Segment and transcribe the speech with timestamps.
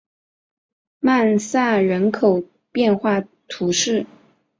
[0.99, 4.07] 曼萨人口变化图示